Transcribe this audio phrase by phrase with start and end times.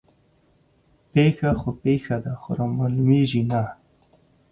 [1.11, 3.63] پيښه خو پيښه ده خو رامعلومېږي نه